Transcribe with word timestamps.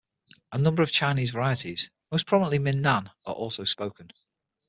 A 0.51 0.57
number 0.57 0.81
of 0.81 0.91
Chinese 0.91 1.29
varieties, 1.29 1.91
most 2.11 2.25
prominently 2.25 2.57
Min 2.57 2.81
Nan, 2.81 3.11
are 3.23 3.35
also 3.35 3.65
spoken. 3.65 4.11